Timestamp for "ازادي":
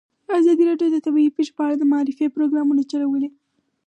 0.39-0.63